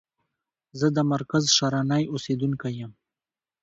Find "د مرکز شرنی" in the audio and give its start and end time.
0.95-2.03